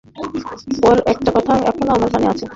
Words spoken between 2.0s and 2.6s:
মনে আছে।